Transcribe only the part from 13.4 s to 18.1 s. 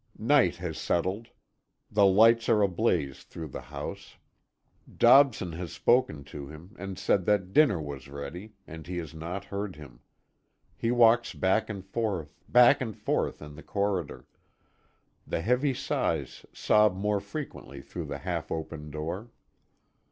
in the corridor. The heavy sighs sob more frequently through